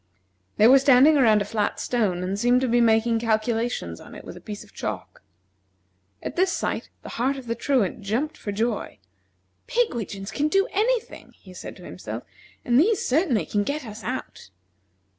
They 0.57 0.67
were 0.67 0.79
standing 0.79 1.15
around 1.15 1.43
a 1.43 1.45
flat 1.45 1.79
stone, 1.79 2.23
and 2.23 2.39
seemed 2.39 2.61
to 2.61 2.67
be 2.67 2.81
making 2.81 3.19
calculations 3.19 4.01
on 4.01 4.15
it 4.15 4.25
with 4.25 4.35
a 4.35 4.41
piece 4.41 4.63
of 4.63 4.73
chalk. 4.73 5.21
At 6.23 6.35
this 6.35 6.51
sight, 6.51 6.89
the 7.03 7.09
heart 7.21 7.37
of 7.37 7.45
the 7.45 7.53
Truant 7.53 8.01
jumped 8.01 8.35
for 8.35 8.51
joy. 8.51 8.97
"Pigwidgeons 9.67 10.31
can 10.31 10.47
do 10.47 10.67
any 10.71 10.99
thing," 11.01 11.35
he 11.37 11.53
said 11.53 11.75
to 11.75 11.85
himself, 11.85 12.23
"and 12.65 12.79
these 12.79 13.07
certainly 13.07 13.45
can 13.45 13.61
get 13.63 13.85
us 13.85 14.03
out." 14.03 14.49